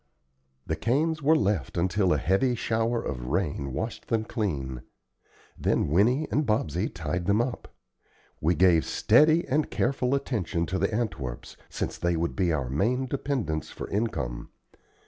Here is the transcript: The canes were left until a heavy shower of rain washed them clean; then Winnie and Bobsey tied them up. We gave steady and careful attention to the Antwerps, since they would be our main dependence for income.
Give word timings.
The 0.65 0.75
canes 0.75 1.21
were 1.21 1.35
left 1.35 1.77
until 1.77 2.11
a 2.11 2.17
heavy 2.17 2.55
shower 2.55 3.03
of 3.03 3.27
rain 3.27 3.71
washed 3.71 4.07
them 4.07 4.23
clean; 4.23 4.81
then 5.55 5.89
Winnie 5.89 6.27
and 6.31 6.43
Bobsey 6.43 6.89
tied 6.91 7.27
them 7.27 7.39
up. 7.39 7.67
We 8.39 8.55
gave 8.55 8.83
steady 8.83 9.47
and 9.47 9.69
careful 9.69 10.15
attention 10.15 10.65
to 10.65 10.79
the 10.79 10.87
Antwerps, 10.91 11.55
since 11.69 11.99
they 11.99 12.15
would 12.17 12.35
be 12.35 12.51
our 12.51 12.67
main 12.71 13.05
dependence 13.05 13.69
for 13.69 13.87
income. 13.91 14.49